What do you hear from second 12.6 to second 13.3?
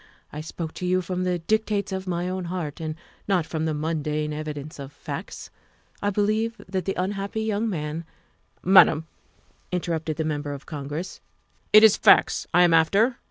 am after.